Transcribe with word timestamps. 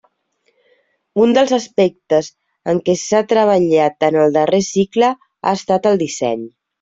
Un 1.25 1.33
dels 1.37 1.51
aspectes 1.57 2.29
en 2.73 2.79
què 2.87 2.95
s'ha 3.01 3.19
treballat 3.33 4.07
en 4.07 4.17
el 4.23 4.33
darrer 4.39 4.63
cicle 4.69 5.11
ha 5.11 5.53
estat 5.61 5.89
el 5.91 6.01
disseny. 6.05 6.43